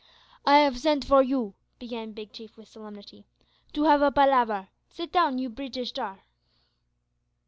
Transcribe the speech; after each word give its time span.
"I 0.47 0.57
have 0.57 0.79
send 0.79 1.05
for 1.05 1.21
you," 1.21 1.53
began 1.77 2.13
Big 2.13 2.33
Chief 2.33 2.57
with 2.57 2.67
solemnity, 2.67 3.27
"to 3.73 3.83
have 3.83 4.01
a 4.01 4.09
palaver. 4.11 4.69
Sit 4.89 5.11
down, 5.11 5.37
you 5.37 5.47
Breetish 5.47 5.91
tar." 5.93 6.21